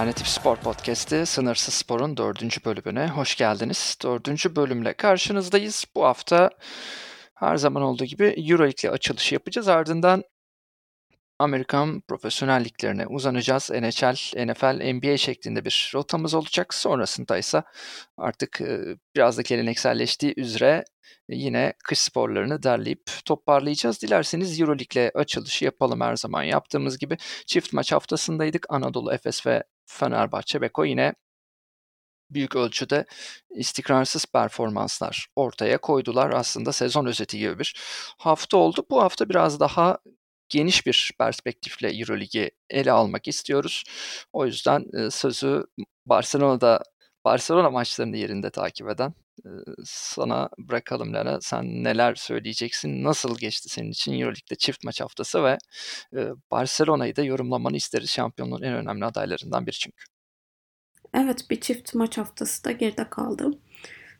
[0.00, 3.96] Alternatif Spor Podcast'i Sınırsız Spor'un dördüncü bölümüne hoş geldiniz.
[4.02, 5.84] Dördüncü bölümle karşınızdayız.
[5.94, 6.50] Bu hafta
[7.34, 9.68] her zaman olduğu gibi Euroleague ile açılış yapacağız.
[9.68, 10.24] Ardından
[11.38, 13.70] Amerikan profesyonel liglerine uzanacağız.
[13.70, 16.74] NHL, NFL, NBA şeklinde bir rotamız olacak.
[16.74, 17.62] Sonrasında ise
[18.16, 18.60] artık
[19.16, 20.84] biraz da gelenekselleştiği üzere
[21.28, 24.02] yine kış sporlarını derleyip toparlayacağız.
[24.02, 27.16] Dilerseniz Euroleague ile açılışı yapalım her zaman yaptığımız gibi.
[27.46, 28.66] Çift maç haftasındaydık.
[28.68, 31.14] Anadolu Efes ve Fenerbahçe Beko yine
[32.30, 33.04] büyük ölçüde
[33.50, 36.30] istikrarsız performanslar ortaya koydular.
[36.30, 37.74] Aslında sezon özeti gibi bir
[38.18, 38.86] hafta oldu.
[38.90, 39.98] Bu hafta biraz daha
[40.48, 43.84] geniş bir perspektifle Euroligi ele almak istiyoruz.
[44.32, 45.64] O yüzden sözü
[46.06, 46.82] Barcelona'da
[47.24, 49.14] Barcelona maçlarını yerinde takip eden
[49.84, 51.40] sana bırakalım Lara.
[51.40, 53.04] Sen neler söyleyeceksin?
[53.04, 55.58] Nasıl geçti senin için Euroleague'de çift maç haftası ve
[56.50, 58.10] Barcelona'yı da yorumlamanı isteriz.
[58.10, 60.04] Şampiyonluğun en önemli adaylarından biri çünkü.
[61.14, 63.50] Evet bir çift maç haftası da geride kaldı.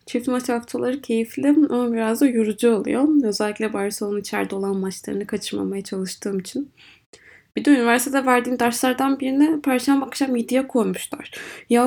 [0.06, 3.24] Çift maç haftaları keyifli ama biraz da yorucu oluyor.
[3.24, 6.72] Özellikle Barcelona içeride olan maçlarını kaçırmamaya çalıştığım için.
[7.56, 11.30] Bir de üniversitede verdiğim derslerden birine perşembe akşam 7'ye koymuşlar.
[11.70, 11.82] Ya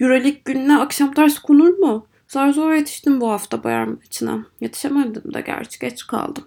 [0.00, 2.06] Euroleague gününe akşam ders konur mu?
[2.28, 4.46] Zar zor yetiştim bu hafta Bayern maçına.
[4.60, 6.44] Yetişemedim de gerçi geç kaldım.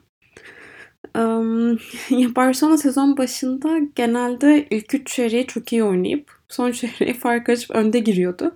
[1.18, 1.80] Um,
[2.36, 8.00] Barcelona sezon başında genelde ilk üç çeyreği çok iyi oynayıp son çeyreği fark açıp önde
[8.00, 8.56] giriyordu.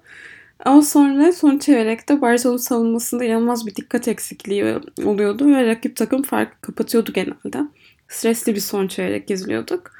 [0.65, 6.61] Ama sonra son çeyrekte Barcelona savunmasında inanılmaz bir dikkat eksikliği oluyordu ve rakip takım fark
[6.61, 7.59] kapatıyordu genelde.
[8.07, 9.91] Stresli bir son çeyrek izliyorduk.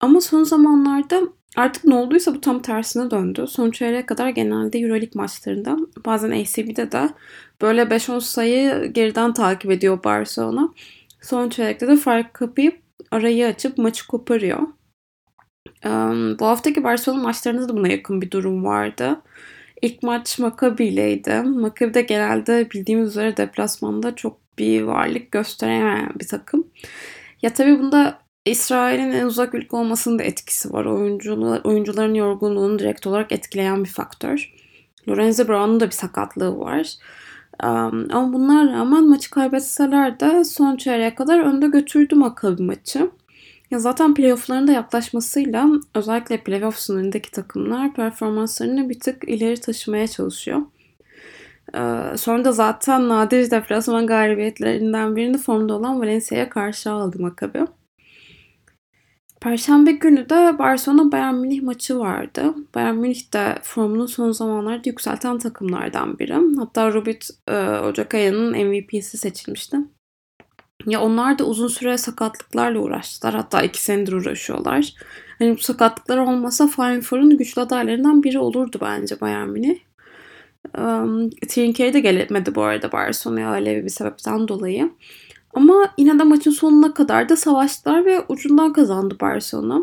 [0.00, 1.20] Ama son zamanlarda
[1.56, 3.46] artık ne olduysa bu tam tersine döndü.
[3.48, 7.08] Son çeyreğe kadar genelde Euroleague maçlarında bazen ACB'de de
[7.62, 10.68] böyle 5-10 sayı geriden takip ediyor Barcelona.
[11.22, 12.78] Son çeyrekte de fark kapayıp
[13.10, 14.60] arayı açıp maçı koparıyor.
[16.38, 19.20] bu haftaki Barcelona maçlarında da buna yakın bir durum vardı.
[19.82, 21.34] İlk maç Maccabi ileydi.
[21.34, 26.64] Maccabi de genelde bildiğimiz üzere deplasmanda çok bir varlık gösteremeyen bir takım.
[27.44, 30.84] Ya tabii bunda İsrail'in en uzak ülke olmasının da etkisi var.
[30.84, 34.52] Oyuncular, oyuncuların yorgunluğunu direkt olarak etkileyen bir faktör.
[35.08, 36.94] Lorenzo Brown'un da bir sakatlığı var.
[37.62, 43.10] Um, ama bunlar rağmen maçı kaybetseler de son çeyreğe kadar önde götürdü Maccabi maçı.
[43.70, 50.62] Ya zaten playoff'ların da yaklaşmasıyla özellikle playoff sınırındaki takımlar performanslarını bir tık ileri taşımaya çalışıyor.
[51.74, 57.66] Ee, sonra da zaten nadir deplasman galibiyetlerinden birini formda olan Valencia'ya karşı aldı Maccabi.
[59.40, 62.54] Perşembe günü de Barcelona Bayern Münih maçı vardı.
[62.74, 66.36] Bayern Münih de formunu son zamanlarda yükselten takımlardan biri.
[66.58, 69.76] Hatta Rubit e, Ocak ayının MVP'si seçilmişti.
[70.86, 73.34] Ya onlar da uzun süre sakatlıklarla uğraştılar.
[73.34, 74.94] Hatta iki senedir uğraşıyorlar.
[75.38, 79.83] Hani bu sakatlıklar olmasa Four'un güçlü adaylarından biri olurdu bence Bayern Münih.
[80.78, 84.90] Um, Trinkeri de gelemedi bu arada Barcelona'ya öyle bir sebepten dolayı.
[85.54, 89.82] Ama yine de maçın sonuna kadar da savaştılar ve ucundan kazandı Barcelona.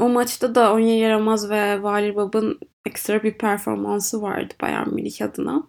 [0.00, 5.62] O maçta da Onya Yaramaz ve Vali Bab'ın ekstra bir performansı vardı Bayern Münih adına.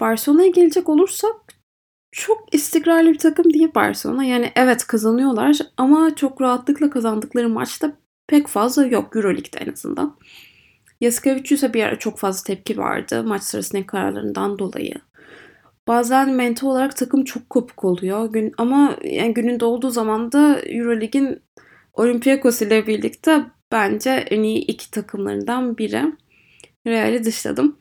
[0.00, 1.36] Barcelona'ya gelecek olursak
[2.12, 4.24] çok istikrarlı bir takım değil Barcelona.
[4.24, 7.92] Yani evet kazanıyorlar ama çok rahatlıkla kazandıkları maçta
[8.26, 10.16] pek fazla yok Euroleague'de en azından.
[11.02, 14.94] Yasikevicius'a bir ara çok fazla tepki vardı maç sırasındaki kararlarından dolayı.
[15.88, 18.32] Bazen mental olarak takım çok kopuk oluyor.
[18.32, 21.42] Gün, ama yani gününde olduğu zaman da Euroleague'in
[21.92, 26.02] Olympiakos ile birlikte bence en iyi iki takımlarından biri.
[26.86, 27.78] Real'i dışladım.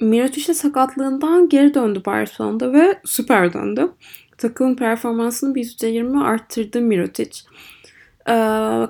[0.00, 3.88] Mirotic'in sakatlığından geri döndü Barcelona'da ve süper döndü.
[4.38, 7.40] Takımın performansını bir %20 arttırdı Mirotic.
[8.28, 8.32] Ee,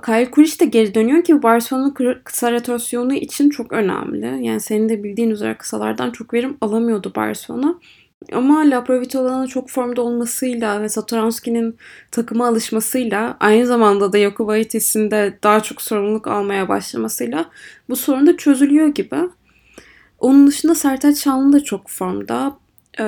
[0.04, 4.46] Kyle Kuric de geri dönüyor ki Barcelona'nın kısa rotasyonu için çok önemli.
[4.46, 7.74] Yani senin de bildiğin üzere kısalardan çok verim alamıyordu Barcelona.
[8.32, 11.76] Ama Laprovitola'nın çok formda olmasıyla ve Satoranski'nin
[12.10, 17.44] takıma alışmasıyla aynı zamanda da Jakubaitis'in de daha çok sorumluluk almaya başlamasıyla
[17.88, 19.16] bu sorun da çözülüyor gibi.
[20.18, 22.56] Onun dışında Sertaç Şanlı da çok formda.
[23.00, 23.04] Ee,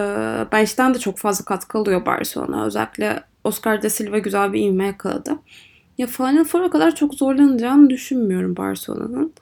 [0.53, 2.67] bench'ten de çok fazla katkı alıyor Barcelona.
[2.67, 5.38] Özellikle Oscar da Silva güzel bir ivme yakaladı.
[5.99, 9.32] Ya Final Four'a kadar çok zorlanacağını düşünmüyorum Barcelona'nın.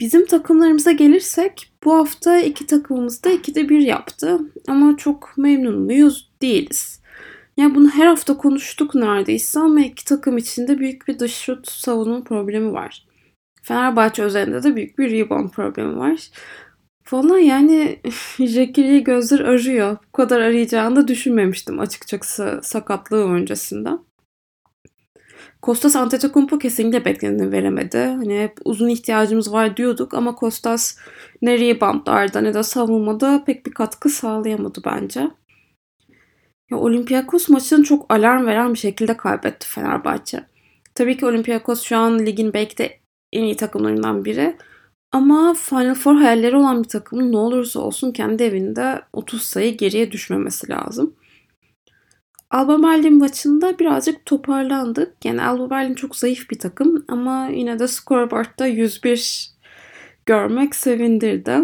[0.00, 4.38] Bizim takımlarımıza gelirsek bu hafta iki takımımız da ikide bir yaptı.
[4.68, 6.30] Ama çok memnun muyuz?
[6.42, 7.02] Değiliz.
[7.56, 12.24] Ya bunu her hafta konuştuk neredeyse ama iki takım içinde büyük bir dış şut savunma
[12.24, 13.06] problemi var.
[13.62, 16.30] Fenerbahçe üzerinde de büyük bir rebound problemi var.
[17.12, 18.00] Valla yani
[18.38, 19.96] Jekiri'yi gözler arıyor.
[20.08, 23.90] Bu kadar arayacağını da düşünmemiştim açıkçası sakatlığı öncesinde.
[25.62, 27.98] Kostas Antetokounmpo kesinlikle bekleneni veremedi.
[27.98, 30.96] Hani hep uzun ihtiyacımız var diyorduk ama Kostas
[31.42, 35.30] ne reboundlarda ne de savunmada pek bir katkı sağlayamadı bence.
[36.70, 40.44] Ya Olympiakos maçını çok alarm veren bir şekilde kaybetti Fenerbahçe.
[40.94, 43.00] Tabii ki Olympiakos şu an ligin belki de
[43.32, 44.56] en iyi takımlarından biri.
[45.12, 50.12] Ama Final Four hayalleri olan bir takımın ne olursa olsun kendi evinde 30 sayı geriye
[50.12, 51.14] düşmemesi lazım.
[52.52, 55.24] Alba Berlin maçında birazcık toparlandık.
[55.24, 59.50] Yani Alba Berlin çok zayıf bir takım ama yine de scoreboard'da 101
[60.26, 61.58] görmek sevindirdi.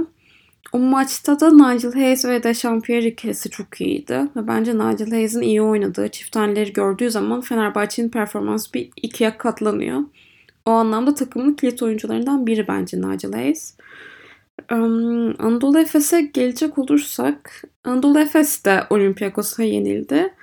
[0.73, 4.23] O maçta da Nigel Hayes ve Dechampierre ikilisi çok iyiydi.
[4.37, 10.00] Ve bence Nigel Hayes'in iyi oynadığı çift taneleri gördüğü zaman Fenerbahçe'nin performansı bir ikiye katlanıyor.
[10.67, 13.76] O anlamda takımın kilit oyuncularından biri bence Nigel Hayes.
[14.73, 20.35] Um, Anadolu Efes'e gelecek olursak Anadolu Efes de Olympiakos'a yenildi.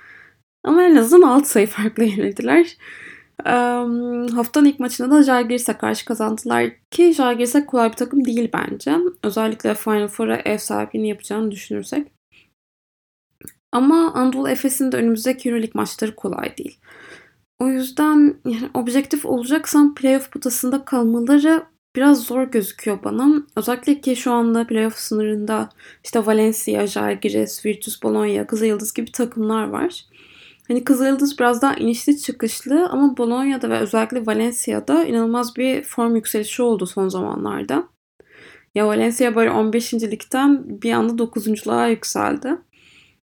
[0.66, 2.76] Ama en azından alt sayı farklı yenildiler.
[3.46, 8.96] Um, haftanın ilk maçında da Jalgiris'e karşı kazandılar ki Jalgiris kolay bir takım değil bence.
[9.22, 12.06] Özellikle Final Four'a ev sahipliğini yapacağını düşünürsek.
[13.72, 16.78] Ama Anadolu Efes'in de önümüzdeki Euroleague maçları kolay değil.
[17.58, 21.62] O yüzden yani objektif olacaksam playoff potasında kalmaları
[21.96, 23.42] biraz zor gözüküyor bana.
[23.56, 25.68] Özellikle ki şu anda playoff sınırında
[26.04, 30.04] işte Valencia, Jalgiris, Virtus Bologna, Kızılyıldız gibi takımlar var.
[30.68, 36.62] Hani Kızılyıldız biraz daha inişli çıkışlı ama Bologna'da ve özellikle Valencia'da inanılmaz bir form yükselişi
[36.62, 37.88] oldu son zamanlarda.
[38.74, 39.94] Ya Valencia böyle 15.
[39.94, 42.48] ligden bir anda 9.luğa yükseldi.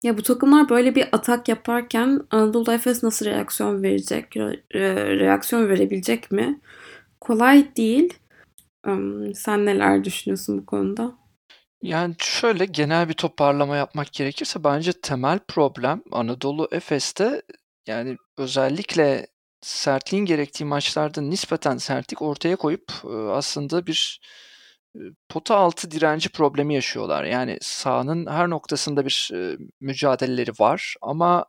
[0.02, 4.36] Ya bu takımlar böyle bir atak yaparken Anadolu Efes nasıl reaksiyon verecek,
[5.20, 6.60] reaksiyon verebilecek mi?
[7.20, 8.14] Kolay değil.
[9.34, 11.21] Sen neler düşünüyorsun bu konuda?
[11.82, 17.42] Yani şöyle genel bir toparlama yapmak gerekirse bence temel problem Anadolu Efes'te
[17.86, 19.26] yani özellikle
[19.60, 22.92] sertliğin gerektiği maçlarda nispeten sertlik ortaya koyup
[23.30, 24.20] aslında bir
[25.28, 27.24] pota altı direnci problemi yaşıyorlar.
[27.24, 29.30] Yani sahanın her noktasında bir
[29.80, 31.44] mücadeleleri var ama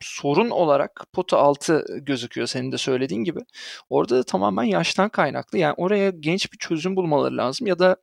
[0.00, 3.40] sorun olarak pota altı gözüküyor senin de söylediğin gibi.
[3.88, 5.58] Orada da tamamen yaştan kaynaklı.
[5.58, 7.96] Yani oraya genç bir çözüm bulmaları lazım ya da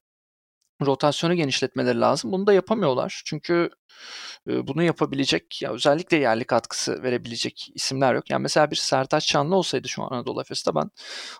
[0.85, 2.31] rotasyonu genişletmeleri lazım.
[2.31, 3.21] Bunu da yapamıyorlar.
[3.25, 3.69] Çünkü
[4.47, 8.29] bunu yapabilecek ya özellikle yerli katkısı verebilecek isimler yok.
[8.29, 10.91] Yani mesela bir Sertaç Çanlı olsaydı şu an Anadolu Efes'te ben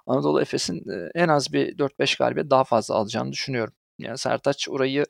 [0.08, 0.84] Anadolu Efes'in
[1.16, 3.74] en az bir 4-5 galibiyet daha fazla alacağını düşünüyorum.
[4.00, 5.06] Yani Sertaç orayı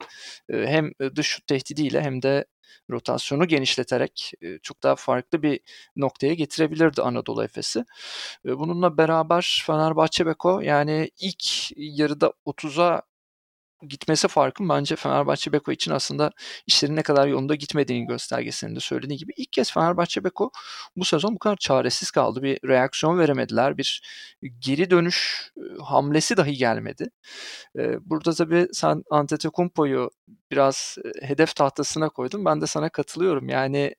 [0.50, 2.44] hem dış şut tehdidiyle hem de
[2.90, 4.32] rotasyonu genişleterek
[4.62, 5.60] çok daha farklı bir
[5.96, 7.84] noktaya getirebilirdi Anadolu Efes'i.
[8.44, 13.02] Bununla beraber Fenerbahçe Beko yani ilk yarıda 30'a
[13.88, 16.30] gitmesi farkın bence Fenerbahçe Beko için aslında
[16.66, 20.50] işlerin ne kadar yolunda gitmediğini göstergesinde söylediği gibi ilk kez Fenerbahçe Beko
[20.96, 22.42] bu sezon bu kadar çaresiz kaldı.
[22.42, 23.78] Bir reaksiyon veremediler.
[23.78, 24.02] Bir
[24.58, 25.50] geri dönüş
[25.82, 27.10] hamlesi dahi gelmedi.
[28.00, 30.10] Burada tabii sen Antetokounmpo'yu
[30.50, 32.44] biraz hedef tahtasına koydun.
[32.44, 33.48] Ben de sana katılıyorum.
[33.48, 33.94] Yani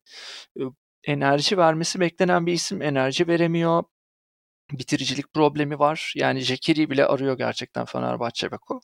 [1.03, 3.83] enerji vermesi beklenen bir isim enerji veremiyor
[4.71, 6.13] bitiricilik problemi var.
[6.15, 8.81] Yani Jekiri bile arıyor gerçekten Fenerbahçe Beko.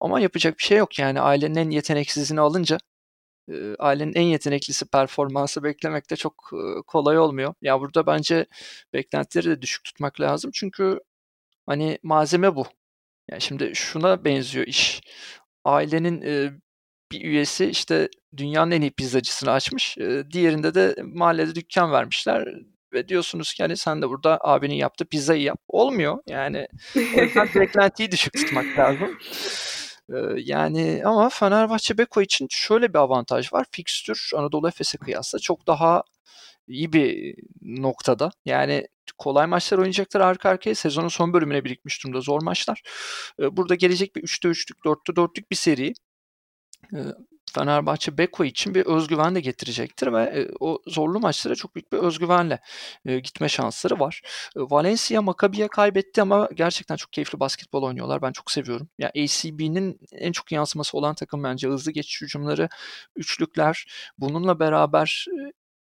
[0.00, 0.98] Ama yapacak bir şey yok.
[0.98, 2.78] Yani ailenin en yeteneksizini alınca
[3.78, 6.50] ailenin en yeteneklisi performansı beklemek de çok
[6.86, 7.54] kolay olmuyor.
[7.62, 8.46] Ya burada bence
[8.92, 10.50] beklentileri de düşük tutmak lazım.
[10.54, 11.00] Çünkü
[11.66, 12.66] hani malzeme bu.
[13.30, 15.00] Yani şimdi şuna benziyor iş.
[15.64, 16.22] Ailenin
[17.12, 19.96] bir üyesi işte dünyanın en iyi pizzacısını açmış.
[20.32, 22.48] Diğerinde de mahallede dükkan vermişler
[22.94, 25.58] ve diyorsunuz ki hani sen de burada abinin yaptığı pizzayı yap.
[25.68, 26.68] Olmuyor yani.
[26.96, 29.18] O yüzden beklentiyi düşük tutmak lazım.
[30.36, 33.66] yani ama Fenerbahçe Beko için şöyle bir avantaj var.
[33.72, 36.02] Fikstür Anadolu Efes'e kıyasla çok daha
[36.68, 38.30] iyi bir noktada.
[38.44, 40.74] Yani kolay maçlar oynayacaklar arka arkaya.
[40.74, 42.82] Sezonun son bölümüne birikmiş durumda zor maçlar.
[43.38, 45.94] Burada gelecek bir 3'te 3'lük, 4'te 4'lük bir seri.
[47.54, 51.98] Fenerbahçe Beko için bir özgüven de getirecektir ve e, o zorlu maçlara çok büyük bir
[51.98, 52.60] özgüvenle
[53.06, 54.22] e, gitme şansları var.
[54.56, 58.22] E, Valencia Maccabi'ye kaybetti ama gerçekten çok keyifli basketbol oynuyorlar.
[58.22, 58.88] Ben çok seviyorum.
[58.98, 62.68] Ya yani ACB'nin en çok yansıması olan takım bence hızlı geçiş hücumları,
[63.16, 63.86] üçlükler.
[64.18, 65.26] Bununla beraber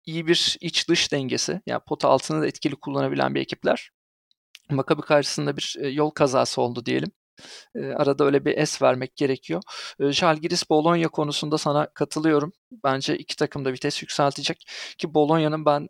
[0.06, 1.62] iyi bir iç dış dengesi.
[1.65, 3.91] Yani pota altını da etkili kullanabilen bir ekipler.
[4.70, 7.12] Maccabi karşısında bir yol kazası oldu diyelim.
[7.76, 9.62] Arada öyle bir es vermek gerekiyor.
[10.00, 12.54] Žalgiris Bologna konusunda sana katılıyorum.
[12.84, 15.88] Bence iki takım da vites yükseltecek ki Bologna'nın ben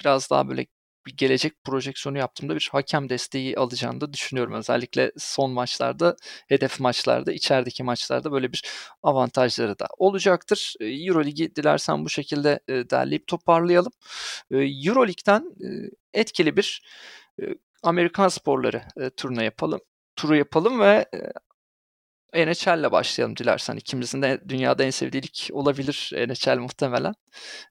[0.00, 0.66] biraz daha böyle
[1.06, 4.54] bir gelecek projeksiyonu yaptığımda bir hakem desteği alacağını da düşünüyorum.
[4.54, 6.16] Özellikle son maçlarda,
[6.48, 8.62] hedef maçlarda, içerideki maçlarda böyle bir
[9.02, 10.74] avantajları da olacaktır.
[10.80, 13.92] Euroligi dilersen bu şekilde derleyip toparlayalım.
[14.50, 15.44] Euroleague'den
[16.14, 16.82] etkili bir
[17.82, 18.82] Amerikan sporları
[19.16, 19.80] turuna yapalım.
[20.16, 21.06] Turu yapalım ve
[22.34, 23.76] NHL ile başlayalım dilersen.
[23.76, 27.14] İkimizin de dünyada en sevdiği lig olabilir NHL muhtemelen.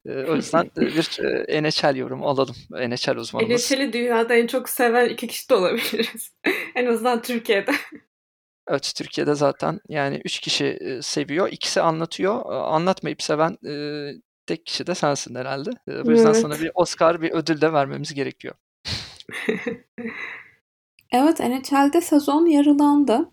[0.06, 1.10] o yüzden bir
[1.64, 2.56] NHL yorumu alalım.
[2.72, 3.72] NHL uzmanımız.
[3.72, 6.32] NHL'i dünyada en çok seven iki kişi de olabiliriz.
[6.76, 7.72] en azından Türkiye'de.
[8.68, 11.50] Evet Türkiye'de zaten yani üç kişi seviyor.
[11.52, 12.42] ikisi anlatıyor.
[12.46, 13.58] Anlatmayıp seven
[14.46, 15.70] tek kişi de sensin herhalde.
[15.88, 16.42] Bu yüzden evet.
[16.42, 18.56] sana bir Oscar bir ödül de vermemiz gerekiyor.
[21.13, 23.29] evet NHL'de sezon yarılandı.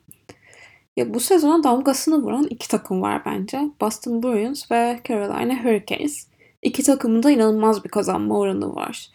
[0.96, 3.60] Ya bu sezona damgasını vuran iki takım var bence.
[3.80, 6.28] Boston Bruins ve Carolina Hurricanes.
[6.62, 9.10] İki takımın da inanılmaz bir kazanma oranı var.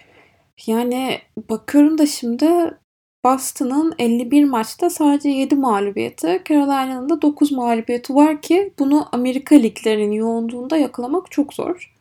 [0.68, 1.20] Yani
[1.50, 2.78] bakıyorum da şimdi
[3.26, 10.12] Boston'ın 51 maçta sadece 7 mağlubiyeti, Carolina'nın da 9 mağlubiyeti var ki bunu Amerika liglerinin
[10.12, 11.95] yoğunluğunda yakalamak çok zor.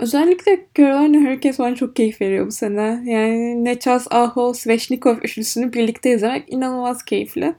[0.00, 3.02] Özellikle Carolina Hurricanes bana çok keyif veriyor bu sene.
[3.04, 7.54] Yani Nechas, Aho, Sveshnikov üçlüsünü birlikte izlemek inanılmaz keyifli.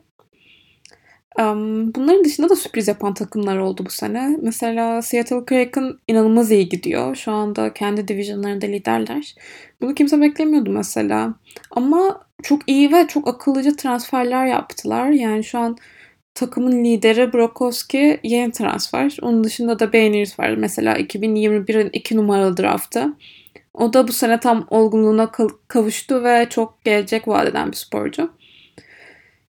[1.39, 4.37] Um, bunların dışında da sürpriz yapan takımlar oldu bu sene.
[4.41, 7.15] Mesela Seattle Kraken inanılmaz iyi gidiyor.
[7.15, 9.35] Şu anda kendi divisionlarında liderler.
[9.81, 11.33] Bunu kimse beklemiyordu mesela.
[11.71, 15.09] Ama çok iyi ve çok akıllıca transferler yaptılar.
[15.09, 15.77] Yani şu an
[16.37, 19.17] takımın lideri Brokowski yeni transfer.
[19.21, 20.49] Onun dışında da Beniers var.
[20.49, 23.13] Mesela 2021'in 2 numaralı draftı.
[23.73, 25.31] O da bu sene tam olgunluğuna
[25.67, 28.31] kavuştu ve çok gelecek vadeden bir sporcu.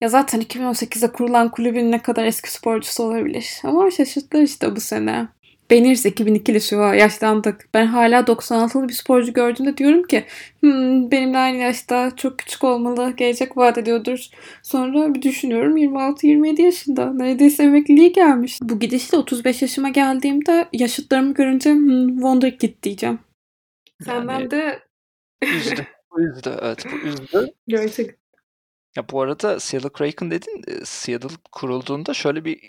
[0.00, 3.60] Ya zaten 2018'de kurulan kulübün ne kadar eski sporcusu olabilir.
[3.64, 5.28] Ama şaşırttılar işte bu sene.
[5.70, 7.68] Benirs 2002'li şu yaşlandık.
[7.74, 10.24] Ben hala 96'lı bir sporcu gördüğümde diyorum ki
[10.60, 14.26] hmm, benimle aynı yaşta çok küçük olmalı, gelecek vaat ediyordur.
[14.62, 17.12] Sonra bir düşünüyorum 26-27 yaşında.
[17.12, 18.58] Neredeyse emekliliğe gelmiş.
[18.62, 23.18] Bu gidişle 35 yaşıma geldiğimde yaşıtlarımı görünce hmm, Wonderkid diyeceğim.
[24.04, 24.78] Senden yani, de
[25.56, 25.86] üzdü.
[26.18, 27.46] Üzdü evet bu üzdü.
[27.68, 28.25] Gerçekten.
[28.96, 30.64] Ya bu arada Seattle Kraken dedin.
[30.84, 32.60] Seattle kurulduğunda şöyle bir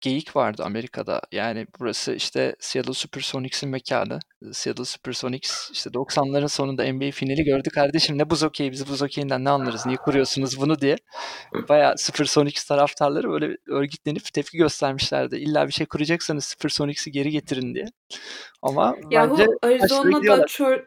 [0.00, 1.20] geyik vardı Amerika'da.
[1.32, 4.18] Yani burası işte Seattle Supersonics'in mekanı.
[4.52, 7.70] Seattle Supersonics işte 90'ların sonunda NBA finali gördü.
[7.70, 9.86] Kardeşim ne buz okeyi biz buz okeyinden ne anlarız?
[9.86, 10.96] Niye kuruyorsunuz bunu diye.
[11.68, 15.36] Baya Supersonics taraftarları böyle örgütlenip tepki göstermişlerdi.
[15.36, 17.86] İlla bir şey kuracaksanız Supersonics'i geri getirin diye.
[18.62, 20.78] Ama bence bu Arizona'da çöl...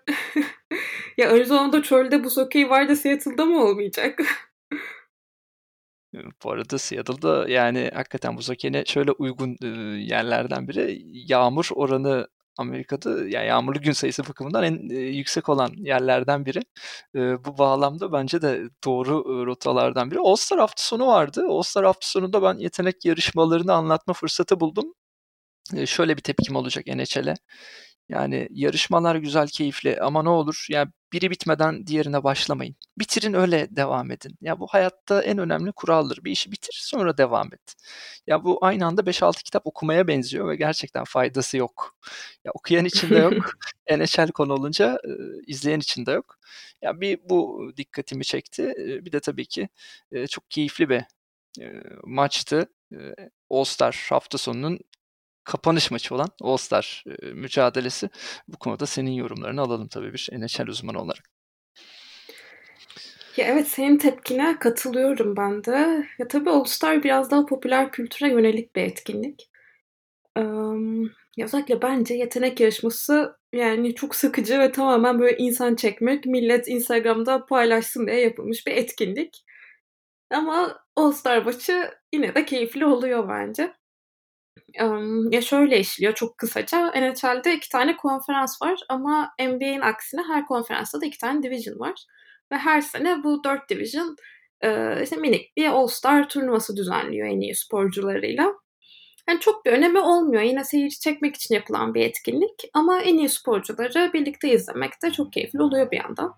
[1.18, 4.20] ya Arizona'da çölde buz okeyi var da Seattle'da mı olmayacak?
[6.44, 9.58] Bu arada Seattle'da yani hakikaten buz okeyine şöyle uygun
[9.98, 11.02] yerlerden biri.
[11.32, 16.62] Yağmur oranı Amerika'da yani yağmurlu gün sayısı bakımından en yüksek olan yerlerden biri.
[17.16, 20.20] bu bağlamda bence de doğru rotalardan biri.
[20.20, 21.46] All-Star hafta sonu vardı.
[21.50, 24.94] All-Star hafta sonunda ben yetenek yarışmalarını anlatma fırsatı buldum.
[25.86, 27.36] şöyle bir tepkim olacak NHL'e.
[28.10, 32.76] Yani yarışmalar güzel, keyifli ama ne olur yani biri bitmeden diğerine başlamayın.
[33.00, 34.38] Bitirin öyle devam edin.
[34.42, 36.24] Ya bu hayatta en önemli kuraldır.
[36.24, 37.76] Bir işi bitir sonra devam et.
[38.28, 41.98] Ya bu aynı anda 5-6 kitap okumaya benziyor ve gerçekten faydası yok.
[42.46, 43.34] Ya okuyan için de yok.
[43.92, 45.10] NHL konu olunca e,
[45.48, 46.38] izleyen için de yok.
[46.82, 48.74] Ya bir bu dikkatimi çekti.
[48.80, 49.70] E, bir de tabii ki
[50.12, 51.04] e, çok keyifli bir
[51.62, 52.68] e, maçtı.
[52.94, 52.98] E,
[53.50, 54.80] All Star hafta sonunun
[55.48, 58.10] kapanış maçı olan All-Star e, mücadelesi.
[58.48, 61.24] Bu konuda senin yorumlarını alalım tabii bir NHL uzmanı olarak.
[63.38, 66.08] Ya evet senin tepkine katılıyorum ben de.
[66.20, 69.50] Ya tabii All-Star biraz daha popüler kültüre yönelik bir etkinlik.
[70.38, 71.12] Um,
[71.42, 78.08] özellikle bence yetenek yarışması yani çok sıkıcı ve tamamen böyle insan çekmek, millet Instagram'da paylaşsın
[78.08, 79.46] diye yapılmış bir etkinlik.
[80.32, 83.74] Ama All-Star maçı yine de keyifli oluyor bence
[85.32, 86.92] ya şöyle işliyor çok kısaca.
[86.92, 92.06] NHL'de iki tane konferans var ama NBA'in aksine her konferansta da iki tane division var.
[92.52, 94.16] Ve her sene bu dört division
[95.04, 98.54] işte minik bir All-Star turnuvası düzenliyor en iyi sporcularıyla.
[99.30, 100.42] Yani çok bir önemi olmuyor.
[100.42, 102.70] Yine seyirci çekmek için yapılan bir etkinlik.
[102.74, 106.34] Ama en iyi sporcuları birlikte izlemek de çok keyifli oluyor bir yandan.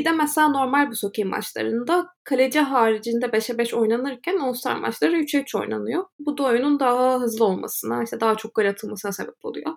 [0.00, 5.40] Bir de mesela normal bu hokey maçlarında kaleci haricinde 5'e 5 oynanırken All-Star maçları 3'e
[5.40, 6.04] 3 oynanıyor.
[6.18, 9.76] Bu da oyunun daha hızlı olmasına, işte daha çok gol atılmasına sebep oluyor.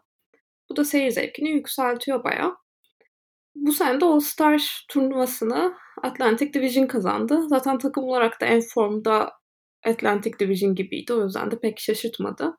[0.69, 2.55] Bu da seyir zevkini yükseltiyor bayağı.
[3.55, 7.45] Bu sene de All-Star turnuvasını Atlantic Division kazandı.
[7.47, 9.31] Zaten takım olarak da en formda
[9.85, 11.13] Atlantic Division gibiydi.
[11.13, 12.57] O yüzden de pek şaşırtmadı.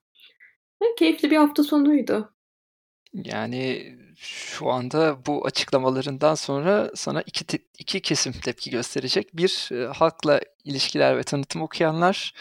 [0.82, 2.33] Ve keyifli bir hafta sonuydu.
[3.14, 9.36] Yani şu anda bu açıklamalarından sonra sana iki, te- iki kesim tepki gösterecek.
[9.36, 12.34] Bir, e, halkla ilişkiler ve tanıtım okuyanlar.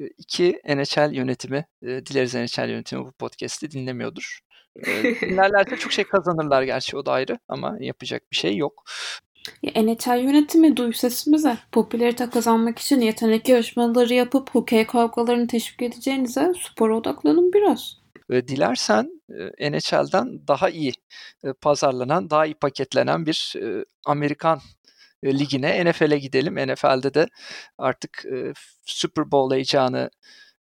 [0.00, 1.66] E, iki, NHL yönetimi.
[1.82, 4.40] E, dileriz NHL yönetimi bu podcast'i dinlemiyordur.
[4.86, 8.84] E, dinlerlerse çok şey kazanırlar gerçi o da ayrı ama yapacak bir şey yok.
[9.62, 11.58] Ya, NHL yönetimi duy sesimize.
[11.72, 18.05] Popülarite kazanmak için yetenek yarışmaları yapıp hokey kavgalarını teşvik edeceğinize spora odaklanın biraz.
[18.30, 19.22] Dilersen
[19.60, 20.92] e, NHL'den daha iyi
[21.44, 24.60] e, pazarlanan, daha iyi paketlenen bir e, Amerikan
[25.22, 26.54] e, ligine, NFL'e gidelim.
[26.72, 27.28] NFL'de de
[27.78, 28.52] artık e,
[28.86, 30.10] Super Bowl heyecanı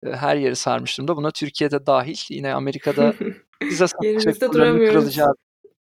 [0.06, 1.16] e, her yeri sarmış durumda.
[1.16, 2.18] Buna Türkiye'de dahil.
[2.30, 3.14] Yine Amerika'da
[3.60, 5.34] pizza satış rekorlarının kırılacağı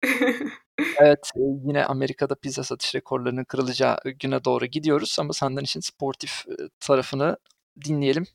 [1.01, 1.31] Evet,
[1.65, 6.45] yine Amerika'da pizza satış rekorlarının kırılacağı güne doğru gidiyoruz ama senden için sportif
[6.81, 7.37] tarafını
[7.85, 8.27] dinleyelim.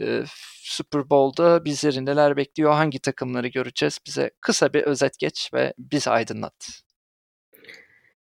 [0.00, 0.22] E,
[0.62, 3.98] Super Bowl'da bizleri neler bekliyor, hangi takımları göreceğiz?
[4.06, 6.82] Bize kısa bir özet geç ve bizi aydınlat.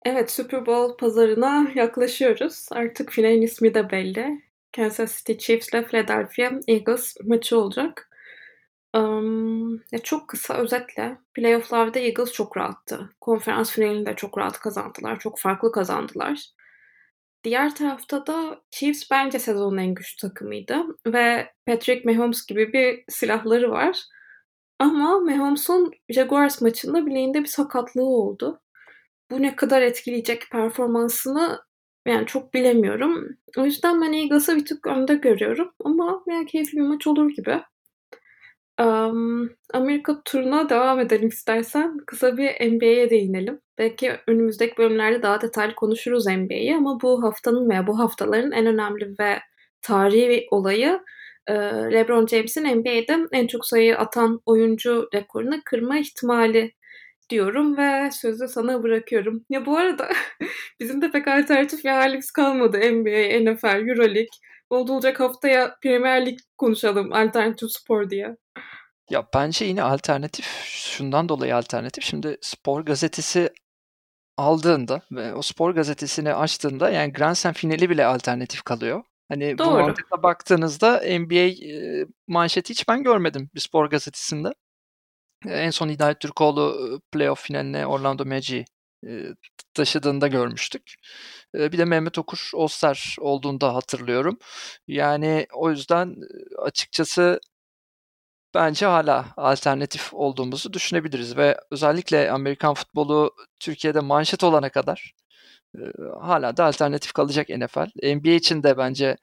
[0.05, 2.67] Evet, Super Bowl pazarına yaklaşıyoruz.
[2.71, 4.41] Artık finalin ismi de belli.
[4.75, 8.09] Kansas City Chiefs ile Philadelphia Eagles maçı olacak.
[8.93, 13.09] Um, ya çok kısa özetle playoff'larda Eagles çok rahattı.
[13.21, 15.19] Konferans finalinde çok rahat kazandılar.
[15.19, 16.49] Çok farklı kazandılar.
[17.45, 20.83] Diğer tarafta da Chiefs bence sezonun en güçlü takımıydı.
[21.07, 23.99] Ve Patrick Mahomes gibi bir silahları var.
[24.79, 28.61] Ama Mahomes'un Jaguars maçında bileğinde bir sakatlığı oldu.
[29.31, 31.59] Bu ne kadar etkileyecek performansını
[32.07, 33.37] yani çok bilemiyorum.
[33.57, 35.71] O yüzden ben Eagles'ı bir tık önde görüyorum.
[35.85, 37.61] Ama yani keyifli bir maç olur gibi.
[38.81, 41.97] Um, Amerika turuna devam edelim istersen.
[42.07, 43.61] Kısa bir NBA'ye değinelim.
[43.77, 49.15] Belki önümüzdeki bölümlerde daha detaylı konuşuruz NBA'yi ama bu haftanın veya bu haftaların en önemli
[49.19, 49.39] ve
[49.81, 50.99] tarihi olayı
[51.91, 56.71] LeBron James'in NBA'de en çok sayı atan oyuncu rekorunu kırma ihtimali
[57.29, 59.45] diyorum ve sözü sana bırakıyorum.
[59.49, 60.09] Ya bu arada
[60.79, 62.77] bizim de pek alternatif bir halimiz kalmadı.
[62.77, 64.27] NBA, NFL, Euroleague.
[64.69, 68.35] Oldu olacak haftaya Premier Lig konuşalım alternatif spor diye.
[69.09, 72.03] Ya bence yine alternatif şundan dolayı alternatif.
[72.03, 73.49] Şimdi spor gazetesi
[74.37, 79.03] aldığında ve o spor gazetesini açtığında yani Grand Slam finali bile alternatif kalıyor.
[79.29, 79.67] Hani Doğru.
[79.67, 84.53] bu mantıkla baktığınızda NBA e, manşeti hiç ben görmedim bir spor gazetesinde.
[85.47, 88.65] En son Hidayet Türkoğlu playoff finaline Orlando Magic'i
[89.73, 90.95] taşıdığında görmüştük.
[91.53, 94.37] Bir de Mehmet Okur All-Star olduğunda hatırlıyorum.
[94.87, 96.15] Yani o yüzden
[96.57, 97.39] açıkçası
[98.55, 105.13] bence hala alternatif olduğumuzu düşünebiliriz ve özellikle Amerikan futbolu Türkiye'de manşet olana kadar
[106.21, 108.15] hala da alternatif kalacak NFL.
[108.15, 109.17] NBA için de bence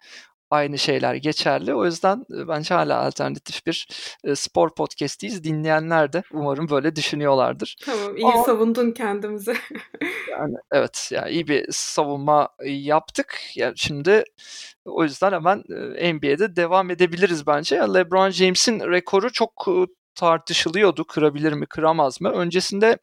[0.53, 1.75] aynı şeyler geçerli.
[1.75, 3.89] O yüzden bence hala alternatif bir
[4.35, 5.45] spor podcast'iyiz.
[5.45, 7.77] Dinleyenler de umarım böyle düşünüyorlardır.
[7.85, 9.55] Tamam iyi Ama, savundun kendimizi.
[10.31, 13.41] yani evet yani iyi bir savunma yaptık.
[13.55, 14.25] Yani şimdi
[14.85, 15.59] o yüzden hemen
[16.15, 17.77] NBA'de devam edebiliriz bence.
[17.77, 19.67] LeBron James'in rekoru çok
[20.15, 21.05] tartışılıyordu.
[21.05, 22.31] Kırabilir mi, kıramaz mı?
[22.31, 22.99] Öncesinde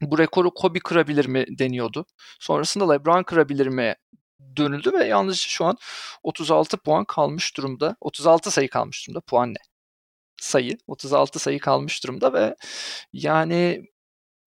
[0.00, 2.06] bu rekoru Kobe kırabilir mi deniyordu.
[2.40, 3.94] Sonrasında LeBron kırabilir mi
[4.56, 5.76] dönüldü ve yalnız şu an
[6.22, 7.96] 36 puan kalmış durumda.
[8.00, 9.20] 36 sayı kalmış durumda.
[9.20, 9.58] Puan ne?
[10.40, 10.78] Sayı.
[10.86, 12.56] 36 sayı kalmış durumda ve
[13.12, 13.84] yani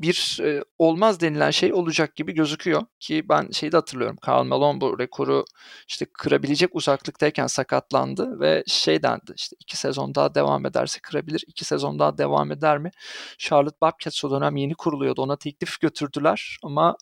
[0.02, 4.18] bir e, olmaz denilen şey olacak gibi gözüküyor ki ben şeyi de hatırlıyorum.
[4.22, 5.46] Karl Malone bu rekoru
[5.88, 11.44] işte kırabilecek uzaklıktayken sakatlandı ve şey dendi işte iki sezon daha devam ederse kırabilir.
[11.48, 12.92] iki sezon daha devam eder mi?
[13.38, 15.22] Charlotte Bobcats o dönem yeni kuruluyordu.
[15.22, 16.98] Ona teklif götürdüler ama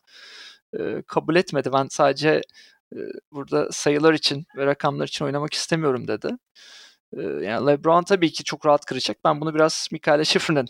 [0.79, 1.69] e, kabul etmedi.
[1.73, 2.41] Ben sadece
[3.31, 6.31] burada sayılar için ve rakamlar için oynamak istemiyorum dedi.
[7.17, 9.17] yani LeBron tabii ki çok rahat kıracak.
[9.25, 10.67] Ben bunu biraz Mikael Schiffer'ın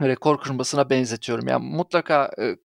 [0.00, 1.48] rekor kırmasına benzetiyorum.
[1.48, 2.30] Yani mutlaka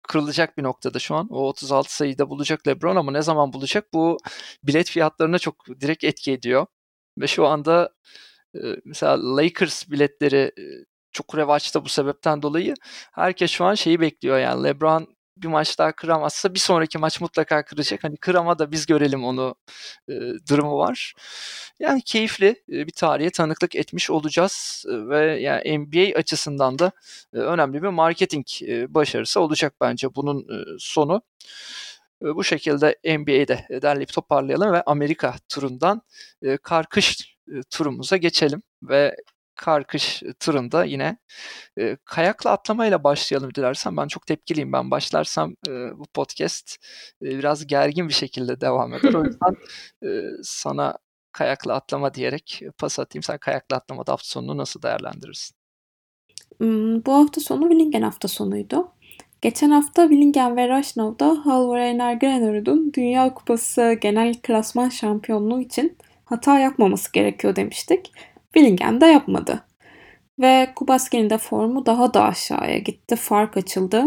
[0.07, 1.27] kırılacak bir noktada şu an.
[1.29, 3.93] O 36 sayıda bulacak LeBron ama ne zaman bulacak?
[3.93, 4.17] Bu
[4.63, 6.65] bilet fiyatlarına çok direkt etki ediyor.
[7.17, 7.89] Ve şu anda
[8.85, 10.51] mesela Lakers biletleri
[11.11, 12.73] çok revaçta bu sebepten dolayı.
[13.13, 17.65] Herkes şu an şeyi bekliyor yani LeBron bir maç daha kıramazsa bir sonraki maç mutlaka
[17.65, 18.03] kıracak.
[18.03, 19.55] Hani kırama da biz görelim onu
[20.09, 20.13] e,
[20.49, 21.13] durumu var.
[21.79, 26.91] Yani keyifli e, bir tarihe tanıklık etmiş olacağız e, ve yani NBA açısından da
[27.33, 31.21] e, önemli bir marketing e, başarısı olacak bence bunun e, sonu.
[32.21, 36.01] E, bu şekilde NBA'de derleyip toparlayalım ve Amerika turundan
[36.41, 39.15] e, kar-kış e, turumuza geçelim ve
[39.55, 41.17] kar-kış turunda yine
[41.79, 43.97] e, kayakla atlamayla başlayalım dilersen.
[43.97, 44.73] Ben çok tepkiliyim.
[44.73, 46.75] Ben başlarsam e, bu podcast
[47.21, 49.13] e, biraz gergin bir şekilde devam eder.
[49.13, 49.55] O yüzden
[50.03, 50.07] e,
[50.43, 50.97] sana
[51.31, 53.23] kayakla atlama diyerek pas atayım.
[53.23, 55.55] Sen kayakla atlamada hafta sonunu nasıl değerlendirirsin?
[56.57, 58.91] Hmm, bu hafta sonu Willingen hafta sonuydu.
[59.41, 66.59] Geçen hafta Willingen ve Raşnov'da Halvor Einar Granerud'un Dünya Kupası genel klasman şampiyonluğu için hata
[66.59, 68.11] yapmaması gerekiyor demiştik.
[68.55, 69.63] Billingen de yapmadı.
[70.39, 73.15] Ve Kubaskin'in de formu daha da aşağıya gitti.
[73.15, 74.05] Fark açıldı.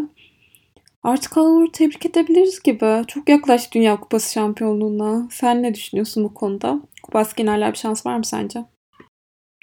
[1.02, 3.04] Artık Halvor'u tebrik edebiliriz gibi.
[3.06, 5.28] Çok yaklaştı Dünya Kupası şampiyonluğuna.
[5.30, 6.80] Sen ne düşünüyorsun bu konuda?
[7.02, 8.64] Kubaskin hala bir şans var mı sence?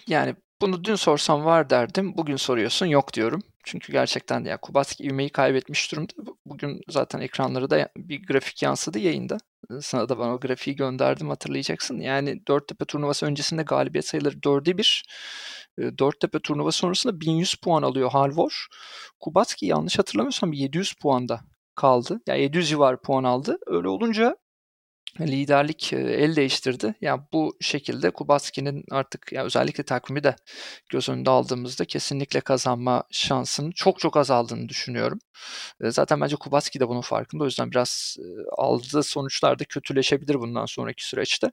[0.07, 2.17] Yani bunu dün sorsam var derdim.
[2.17, 3.43] Bugün soruyorsun yok diyorum.
[3.65, 6.13] Çünkü gerçekten de ya Kubatski ivmeyi kaybetmiş durumda.
[6.45, 9.37] Bugün zaten ekranları da bir grafik yansıdı yayında.
[9.81, 11.99] Sana da ben o grafiği gönderdim hatırlayacaksın.
[11.99, 15.05] Yani Dörttepe turnuvası öncesinde galibiyet sayıları 4'e 1.
[15.99, 18.67] Dörttepe turnuvası sonrasında 1100 puan alıyor Halvor.
[19.19, 21.41] Kubatski yanlış hatırlamıyorsam 700 puanda
[21.75, 22.21] kaldı.
[22.27, 23.57] Yani 700 civarı puan aldı.
[23.67, 24.35] Öyle olunca
[25.19, 26.95] liderlik el değiştirdi.
[27.01, 30.35] Yani bu şekilde Kubatski'nin artık yani özellikle takvimi de
[30.89, 35.19] göz önünde aldığımızda kesinlikle kazanma şansının çok çok azaldığını düşünüyorum.
[35.81, 37.43] Zaten bence Kubatski de bunun farkında.
[37.43, 38.17] O yüzden biraz
[38.57, 41.51] aldığı sonuçlar da kötüleşebilir bundan sonraki süreçte.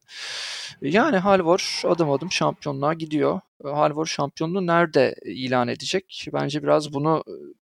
[0.83, 3.40] Yani Halvor adım adım şampiyonluğa gidiyor.
[3.64, 6.27] Halvor şampiyonluğu nerede ilan edecek?
[6.33, 7.25] Bence biraz bunu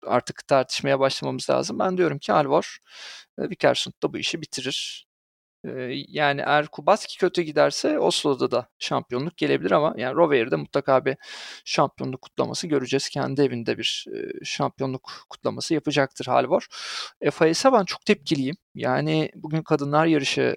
[0.05, 1.79] artık tartışmaya başlamamız lazım.
[1.79, 2.77] Ben diyorum ki Halvor
[3.39, 5.07] Vikersund'da bu işi bitirir
[6.07, 11.17] yani eğer Kubatski kötü giderse Oslo'da da şampiyonluk gelebilir ama yani Rovier'de mutlaka bir
[11.65, 13.09] şampiyonluk kutlaması göreceğiz.
[13.09, 14.05] Kendi evinde bir
[14.43, 16.67] şampiyonluk kutlaması yapacaktır Halvor.
[17.31, 18.55] FIS'e ben çok tepkiliyim.
[18.75, 20.55] Yani bugün kadınlar yarışı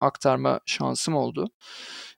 [0.00, 1.50] aktarma şansım oldu.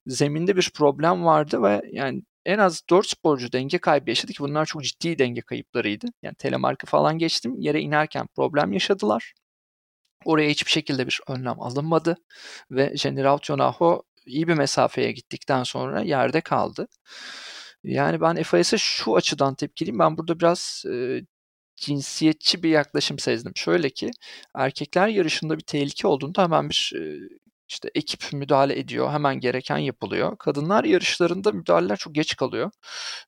[0.07, 4.66] Zeminde bir problem vardı ve yani en az 4 sporcu denge kaybı yaşadı ki bunlar
[4.66, 6.07] çok ciddi denge kayıplarıydı.
[6.22, 7.55] Yani telemarkı falan geçtim.
[7.61, 9.35] Yere inerken problem yaşadılar.
[10.26, 12.16] Oraya hiçbir şekilde bir önlem alınmadı
[12.70, 16.88] ve General Tionaho iyi bir mesafeye gittikten sonra yerde kaldı.
[17.84, 19.98] Yani ben FIS'e şu açıdan tepkiliyim.
[19.98, 21.20] Ben burada biraz e,
[21.76, 23.52] cinsiyetçi bir yaklaşım sezdim.
[23.56, 24.10] Şöyle ki
[24.54, 27.00] erkekler yarışında bir tehlike olduğunda hemen bir e,
[27.68, 29.11] işte ekip müdahale ediyor.
[29.12, 30.38] Hemen gereken yapılıyor.
[30.38, 32.70] Kadınlar yarışlarında müdahaleler çok geç kalıyor.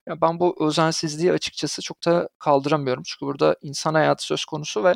[0.09, 3.03] Ya ben bu özensizliği açıkçası çok da kaldıramıyorum.
[3.07, 4.95] Çünkü burada insan hayatı söz konusu ve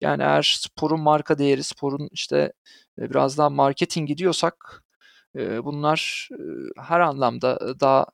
[0.00, 2.52] yani eğer sporun marka değeri, sporun işte
[2.98, 4.82] e, biraz daha marketing gidiyorsak
[5.64, 6.28] bunlar
[6.78, 8.06] her anlamda daha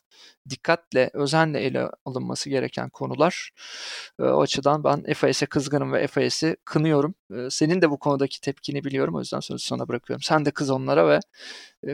[0.51, 3.51] dikkatle, özenle ele alınması gereken konular.
[4.19, 7.15] O açıdan ben FAS'e kızgınım ve FAS'i kınıyorum.
[7.51, 9.15] Senin de bu konudaki tepkini biliyorum.
[9.15, 10.23] O yüzden sözü sana bırakıyorum.
[10.23, 11.21] Sen de kız onlara ve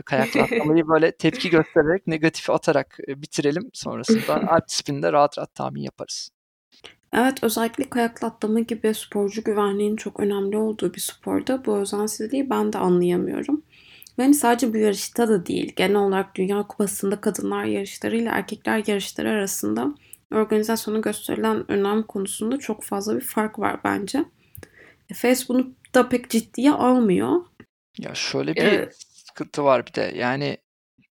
[0.01, 3.69] kayakla atlamayı böyle tepki göstererek, negatif atarak bitirelim.
[3.73, 6.29] Sonrasında alt spinde rahat rahat tahmin yaparız.
[7.13, 12.73] Evet, özellikle kayakla atlama gibi sporcu güvenliğinin çok önemli olduğu bir sporda bu özensizliği ben
[12.73, 13.63] de anlayamıyorum.
[14.19, 18.83] Ve hani sadece bu yarışta da değil, genel olarak Dünya Kupası'nda kadınlar yarışları ile erkekler
[18.87, 19.95] yarışları arasında
[20.33, 24.25] organizasyonu gösterilen önem konusunda çok fazla bir fark var bence.
[25.09, 27.45] Efes bunu da pek ciddiye almıyor.
[27.97, 28.95] Ya şöyle bir evet.
[29.27, 30.11] sıkıntı var bir de.
[30.15, 30.57] Yani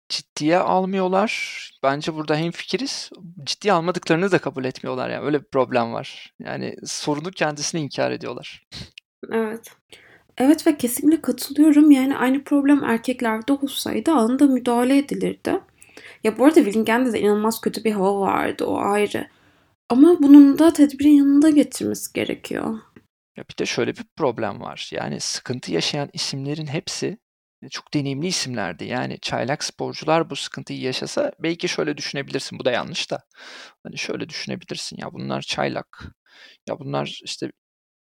[0.09, 1.61] ciddiye almıyorlar.
[1.83, 3.09] Bence burada hem fikiriz.
[3.43, 5.09] Ciddiye almadıklarını da kabul etmiyorlar.
[5.09, 6.33] Yani öyle bir problem var.
[6.39, 8.63] Yani sorunu kendisini inkar ediyorlar.
[9.31, 9.71] Evet.
[10.37, 11.91] Evet ve kesinlikle katılıyorum.
[11.91, 15.59] Yani aynı problem erkeklerde olsaydı anında müdahale edilirdi.
[16.23, 19.27] Ya bu arada Willingen'de de inanılmaz kötü bir hava vardı o ayrı.
[19.89, 22.79] Ama bunun da tedbirin yanında getirmesi gerekiyor.
[23.37, 24.89] Ya bir de şöyle bir problem var.
[24.93, 27.17] Yani sıkıntı yaşayan isimlerin hepsi
[27.71, 28.85] çok deneyimli isimlerdi.
[28.85, 32.59] Yani çaylak sporcular bu sıkıntıyı yaşasa belki şöyle düşünebilirsin.
[32.59, 33.19] Bu da yanlış da.
[33.83, 36.05] Hani şöyle düşünebilirsin ya bunlar çaylak.
[36.67, 37.51] Ya bunlar işte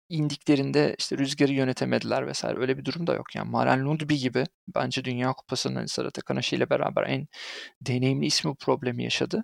[0.09, 3.35] indiklerinde işte rüzgarı yönetemediler vesaire öyle bir durum da yok.
[3.35, 7.27] Yani Maren Lundby gibi bence Dünya Kupası'nın hani Takanashi ile beraber en
[7.81, 9.43] deneyimli ismi bu problemi yaşadı.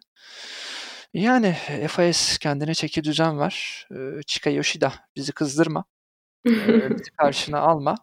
[1.13, 1.55] Yani
[1.87, 3.87] FIS kendine çeki düzen ver.
[4.27, 5.85] Chika Yoshida bizi kızdırma.
[7.17, 7.95] karşına alma.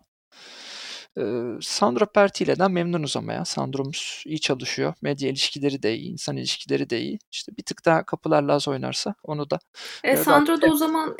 [1.61, 3.45] Sandro Pertile'den memnunuz ama ya.
[3.45, 4.95] Sandro'muz iyi çalışıyor.
[5.03, 7.19] Medya ilişkileri de iyi, insan ilişkileri de iyi.
[7.33, 9.59] İşte bir tık daha kapılarla az oynarsa onu da.
[10.05, 11.17] E, Sandro da o zaman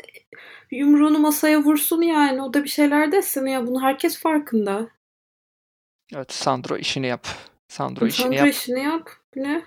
[0.71, 2.41] yumruğunu masaya vursun yani.
[2.41, 3.67] O da bir şeyler desin ya.
[3.67, 4.87] Bunu herkes farkında.
[6.15, 7.27] Evet Sandro işini yap.
[7.67, 8.47] Sandro, Sandro işini yap.
[8.47, 9.09] işini yap.
[9.35, 9.63] Ne?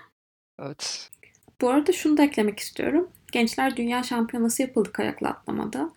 [0.59, 1.09] Evet.
[1.61, 3.09] Bu arada şunu da eklemek istiyorum.
[3.31, 5.89] Gençler Dünya Şampiyonası yapıldı kayakla atlamada.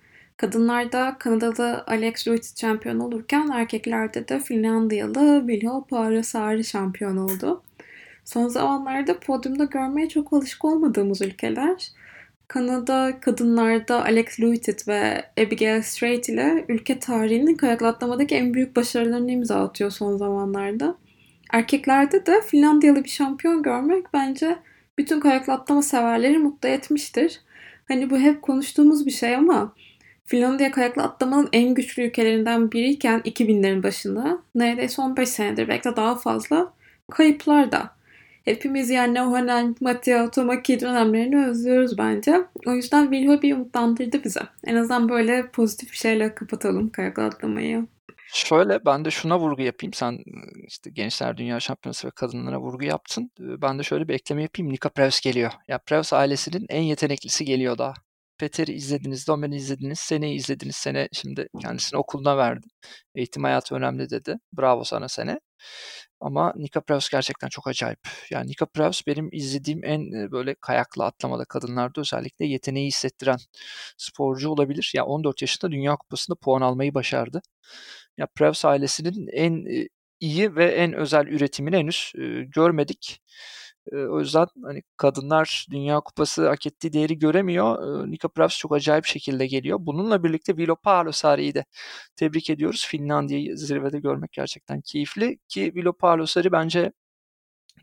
[0.45, 7.63] Kadınlarda Kanadalı Alex Ruiz şampiyon olurken erkeklerde de Finlandiyalı Vilho Paarasari şampiyon oldu.
[8.25, 11.89] Son zamanlarda podyumda görmeye çok alışık olmadığımız ülkeler.
[12.49, 19.65] Kanada kadınlarda Alex Lewitted ve Abigail Strait ile ülke tarihinin kayaklatlamadaki en büyük başarılarını imza
[19.65, 20.97] atıyor son zamanlarda.
[21.53, 24.57] Erkeklerde de Finlandiyalı bir şampiyon görmek bence
[24.99, 27.41] bütün kayaklatlama severleri mutlu etmiştir.
[27.89, 29.73] Hani bu hep konuştuğumuz bir şey ama
[30.27, 36.17] Finlandiya kayakla atlamanın en güçlü ülkelerinden biriyken 2000'lerin başında neredeyse 15 senedir belki de daha
[36.17, 36.73] fazla
[37.11, 37.95] kayıplar da.
[38.45, 42.41] hepimiz yani Ohanen, Mattia, Tomaki dönemlerini özlüyoruz bence.
[42.67, 44.41] O yüzden Will Hobby umutlandırdı bize.
[44.65, 47.87] En azından böyle pozitif bir şeyle kapatalım kayakla atlamayı.
[48.35, 49.93] Şöyle ben de şuna vurgu yapayım.
[49.93, 50.19] Sen
[50.67, 53.31] işte Gençler Dünya Şampiyonası ve kadınlara vurgu yaptın.
[53.39, 54.73] Ben de şöyle bir ekleme yapayım.
[54.73, 55.53] Nika Prevs geliyor.
[55.69, 57.95] Ya Prevs ailesinin en yeteneklisi geliyor daha.
[58.39, 60.77] Peter'i izlediniz, Domen'i izlediniz, Sene'yi izlediniz.
[60.77, 62.67] Sene şimdi kendisini okuluna verdi.
[63.15, 64.37] Eğitim hayatı önemli dedi.
[64.53, 65.41] Bravo sana Sene.
[66.21, 67.99] Ama Nika Prevs gerçekten çok acayip.
[68.31, 73.39] Yani Nika Prevs benim izlediğim en böyle kayakla atlamada kadınlarda özellikle yeteneği hissettiren
[73.99, 74.93] sporcu olabilir.
[74.95, 77.43] Ya yani 14 yaşında Dünya Kupası'nda puan almayı başardı.
[78.19, 79.67] Ya Prevs ailesinin en
[80.21, 82.13] iyi ve en özel üretimini henüz
[82.55, 83.21] görmedik.
[83.93, 87.79] O yüzden hani kadınlar Dünya Kupası hak ettiği değeri göremiyor.
[88.11, 89.79] Nika Prevs çok acayip şekilde geliyor.
[89.81, 91.65] Bununla birlikte Vilo Paolo Sari'yi de
[92.17, 92.87] tebrik ediyoruz.
[92.87, 96.93] Finlandiya'yı zirvede görmek gerçekten keyifli ki Vilo Paolo Sari bence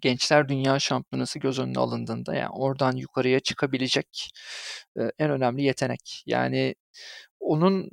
[0.02, 4.30] Gençler Dünya Şampiyonası göz önüne alındığında yani oradan yukarıya çıkabilecek
[5.20, 6.24] en önemli yetenek.
[6.26, 6.76] Yani
[7.40, 7.90] onun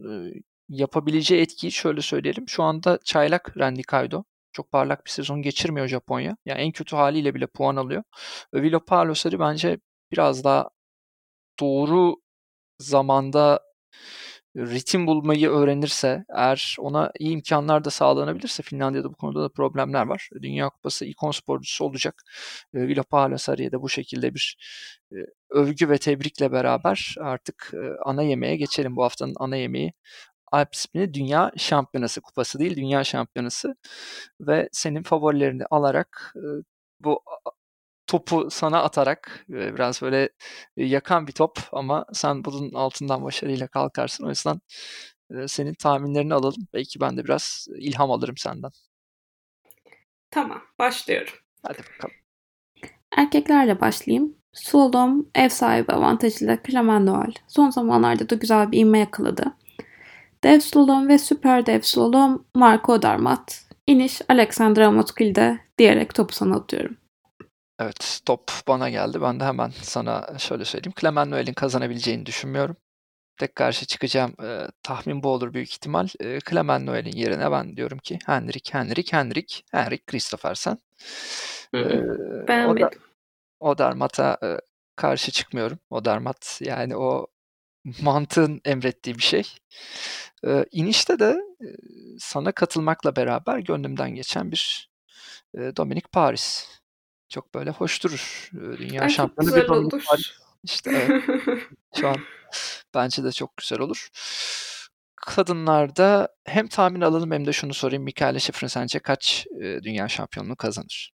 [0.69, 2.49] yapabileceği etkiyi şöyle söyleyelim.
[2.49, 4.25] Şu anda çaylak Randy Kaido.
[4.59, 6.37] Çok parlak bir sezon geçirmiyor Japonya.
[6.47, 8.03] Yani en kötü haliyle bile puan alıyor.
[8.55, 9.79] Vilo Palosari bence
[10.13, 10.69] biraz daha
[11.61, 12.17] doğru
[12.79, 13.61] zamanda
[14.57, 20.29] ritim bulmayı öğrenirse, eğer ona iyi imkanlar da sağlanabilirse Finlandiya'da bu konuda da problemler var.
[20.43, 22.23] Dünya Kupası ikon sporcusu olacak.
[22.75, 24.57] Vila Palasari'ye de bu şekilde bir
[25.51, 27.73] övgü ve tebrikle beraber artık
[28.05, 28.97] ana yemeğe geçelim.
[28.97, 29.93] Bu haftanın ana yemeği
[30.53, 33.77] Alp ismini Dünya Şampiyonası kupası değil, Dünya Şampiyonası
[34.41, 36.35] ve senin favorilerini alarak
[37.01, 37.23] bu
[38.07, 40.29] topu sana atarak biraz böyle
[40.77, 44.25] yakan bir top ama sen bunun altından başarıyla kalkarsın.
[44.25, 44.61] O yüzden
[45.47, 46.67] senin tahminlerini alalım.
[46.75, 48.71] Belki ben de biraz ilham alırım senden.
[50.31, 51.35] Tamam, başlıyorum.
[51.63, 52.15] Hadi bakalım.
[53.17, 54.37] Erkeklerle başlayayım.
[54.53, 57.33] Suldom ev sahibi avantajıyla Clement Noel.
[57.49, 59.55] Son zamanlarda da güzel bir inme yakaladı.
[60.45, 63.69] Dev slalom ve süper dev slalom Marco Odermatt.
[63.87, 66.97] İniş Alexandra Motkil'de diyerek topu sana atıyorum.
[67.81, 69.23] Evet top bana geldi.
[69.23, 70.95] Ben de hemen sana şöyle söyleyeyim.
[71.01, 72.77] Clement Noel'in kazanabileceğini düşünmüyorum.
[73.39, 76.09] Tek karşı çıkacağım e, tahmin bu olur büyük ihtimal.
[76.21, 80.79] E, Clement Noel'in yerine ben diyorum ki Henrik, Henrik, Henrik, Henrik Christophersen.
[81.75, 81.81] E,
[82.49, 82.89] Beğenmedim.
[83.61, 84.59] Odermatt'a e,
[84.97, 85.79] karşı çıkmıyorum.
[85.91, 87.27] Odermatt yani o
[88.03, 89.43] mantığın emrettiği bir şey.
[90.47, 91.41] E, inişte de
[92.19, 94.91] sana katılmakla beraber gönlümden geçen bir
[95.55, 96.69] e, Dominic Paris.
[97.29, 98.51] Çok böyle hoş durur.
[98.53, 100.27] Dünya Ay, şampiyonu bir Dominic Paris.
[100.65, 101.23] İşte evet.
[102.01, 102.17] Şu an
[102.95, 104.09] bence de çok güzel olur.
[105.17, 108.03] Kadınlarda hem tahmin alalım hem de şunu sorayım.
[108.03, 111.13] Mikaela Schifrin sence kaç e, dünya şampiyonluğu kazanır?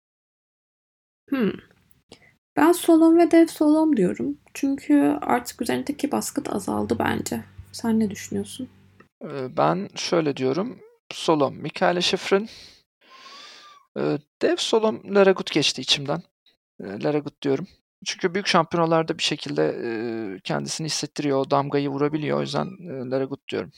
[1.28, 1.52] Hmm.
[2.60, 4.38] Ben solom ve dev solom diyorum.
[4.54, 7.44] Çünkü artık üzerindeki baskı da azaldı bence.
[7.72, 8.68] Sen ne düşünüyorsun?
[9.56, 10.78] Ben şöyle diyorum.
[11.12, 12.50] Solom Mikaela Schifrin.
[14.42, 16.22] Dev solom Laragut geçti içimden.
[16.80, 17.68] Laragut diyorum.
[18.06, 21.38] Çünkü büyük şampiyonalarda bir şekilde kendisini hissettiriyor.
[21.38, 22.38] O damgayı vurabiliyor.
[22.38, 22.68] O yüzden
[23.10, 23.72] Laragut diyorum.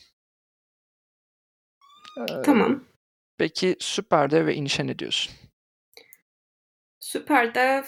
[2.45, 2.83] Tamam.
[3.37, 5.33] Peki Süper Dev ve inişe ne diyorsun?
[6.99, 7.83] Süper Dev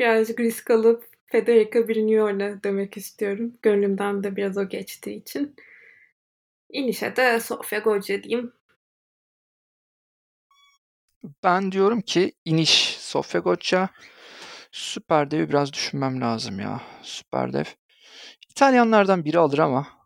[0.00, 3.52] birazcık risk alıp Federica Brignone demek istiyorum.
[3.62, 5.56] Gönlümden de biraz o geçtiği için.
[6.70, 8.52] İnişe de Sofia Goggia diyeyim.
[11.44, 13.88] Ben diyorum ki iniş Sofia Goggia.
[14.72, 16.80] Süper Dev'i biraz düşünmem lazım ya.
[17.02, 17.64] Süper Dev.
[18.50, 19.99] İtalyanlardan biri alır ama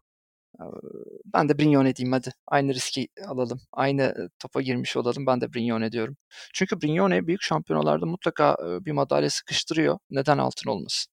[1.24, 2.30] ben de Brignone diyeyim hadi.
[2.46, 3.60] Aynı riski alalım.
[3.72, 5.26] Aynı topa girmiş olalım.
[5.26, 6.16] Ben de Brignone diyorum.
[6.54, 9.98] Çünkü Brignone büyük şampiyonalarda mutlaka bir madalya sıkıştırıyor.
[10.10, 11.12] Neden altın olmasın?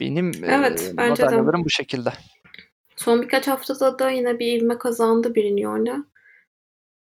[0.00, 1.64] Benim evet, e, bence madalyalarım de.
[1.64, 2.12] bu şekilde.
[2.96, 6.04] Son birkaç haftada da yine bir ivme kazandı Brignone.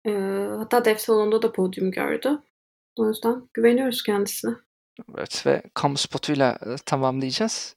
[0.05, 0.11] Ee,
[0.57, 2.39] hatta dev salonunda da podyum gördü.
[2.95, 4.51] O yüzden güveniyoruz kendisine.
[5.17, 7.75] Evet ve kamu spotuyla e, tamamlayacağız.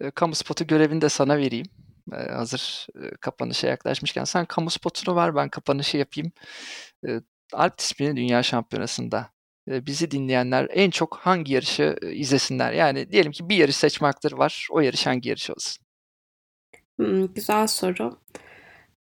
[0.00, 1.66] E, kamu spotu görevini de sana vereyim.
[2.12, 6.32] E, hazır e, kapanışa yaklaşmışken sen kamu spotunu ver ben kapanışı yapayım.
[7.08, 7.20] E,
[7.52, 9.30] Alp disiplini Dünya Şampiyonası'nda
[9.70, 12.72] e, bizi dinleyenler en çok hangi yarışı e, izlesinler?
[12.72, 14.68] Yani diyelim ki bir yarış seçme hakları var.
[14.70, 15.84] O yarış hangi yarış olsun?
[16.96, 18.18] Hmm, güzel soru.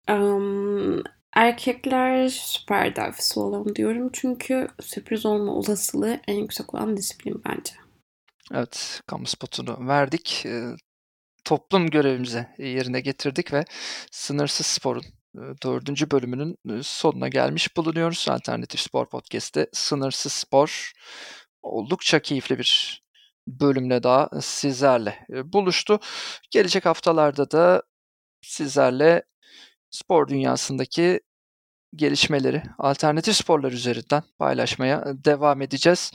[0.09, 1.03] Um,
[1.35, 4.09] erkekler süper dive slalom diyorum.
[4.13, 7.73] Çünkü sürpriz olma olasılığı en yüksek olan disiplin bence.
[8.53, 10.45] Evet, kamu spotunu verdik.
[11.41, 13.65] E, toplum görevimizi yerine getirdik ve
[14.12, 15.04] Sınırsız Spor'un
[15.38, 16.12] Eee, 4.
[16.12, 18.25] bölümünün, ııı, sonuna gelmiş bulunuyoruz.
[18.30, 20.91] Alternatif Spor Podcast'te Sınırsız Spor
[21.62, 23.01] oldukça keyifli bir
[23.47, 25.99] bölümle daha sizlerle, buluştu.
[26.51, 27.84] Gelecek haftalarda da
[28.43, 29.23] sizlerle
[29.91, 31.21] spor dünyasındaki
[31.95, 36.12] gelişmeleri alternatif sporlar üzerinden paylaşmaya devam edeceğiz.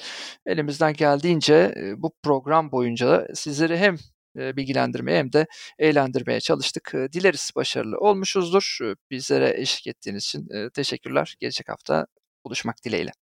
[0.47, 3.97] Elimizden geldiğince, bu program boyunca sizleri hem,
[4.57, 5.47] bilgilendirmeye hem de
[5.79, 6.91] eğlendirmeye çalıştık.
[6.95, 8.79] Eee, dileriz başarılı olmuşuzdur.
[8.83, 11.37] Eee, bizlere eşlik ettiğiniz için, teşekkürler.
[11.41, 12.07] Gelecek hafta
[12.45, 13.13] buluşmak dileğiyle.